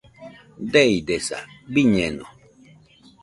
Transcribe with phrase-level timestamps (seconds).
[0.73, 2.25] Deidesaa, biñeno